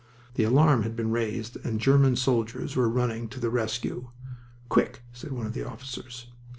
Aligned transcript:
The 0.33 0.43
alarm 0.45 0.81
had 0.81 0.95
been 0.95 1.11
raised 1.11 1.57
and 1.63 1.79
German 1.79 2.15
soldiers 2.15 2.75
were 2.75 2.89
running 2.89 3.27
to 3.27 3.39
the 3.39 3.51
rescue. 3.51 4.07
"Quick!" 4.67 5.03
said 5.13 5.31
one 5.31 5.45
of 5.45 5.53
the 5.53 5.61
officers. 5.63 6.25